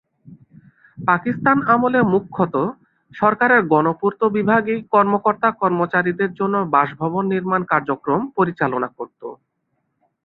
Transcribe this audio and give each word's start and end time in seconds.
পাকিস্তান 0.97 1.57
আমলে 1.73 1.99
মুখ্যত 2.13 2.55
সরকারের 3.11 3.61
গণপূর্ত 3.71 4.21
বিভাগই 4.37 4.77
কর্মকর্তা-কর্মচারীর 4.93 6.31
জন্য 6.39 6.55
বাসভবন 6.73 7.23
নির্মাণ 7.33 7.61
কার্যক্রম 7.71 8.21
পরিচালনা 8.37 8.89
করত। 8.97 9.21